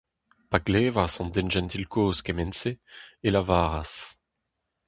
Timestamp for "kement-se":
2.25-2.71